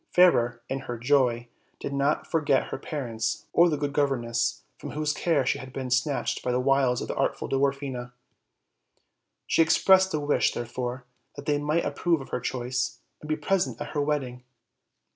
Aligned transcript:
Fairer, 0.09 0.63
in 0.67 0.79
her 0.79 0.97
joy, 0.97 1.47
did 1.79 1.93
not 1.93 2.25
for 2.25 2.41
get 2.41 2.69
her 2.69 2.79
parents 2.79 3.45
or 3.53 3.69
the 3.69 3.77
good 3.77 3.93
governess 3.93 4.63
from 4.79 4.89
whose 4.93 5.13
care 5.13 5.45
she 5.45 5.59
had 5.59 5.71
been 5.71 5.91
snatched 5.91 6.41
by 6.41 6.51
the 6.51 6.59
wiles 6.59 7.03
of 7.03 7.07
the 7.07 7.15
artful 7.15 7.47
Dwar 7.47 7.71
fina. 7.71 8.11
She 9.45 9.61
expressed 9.61 10.11
a 10.15 10.19
wish, 10.19 10.53
therefore, 10.53 11.05
that 11.35 11.45
they 11.45 11.59
might 11.59 11.85
approve 11.85 12.19
of 12.19 12.29
her 12.29 12.39
choice, 12.39 12.97
and 13.21 13.29
be 13.29 13.35
present 13.35 13.79
at 13.79 13.89
her 13.89 14.01
Avedding. 14.01 14.41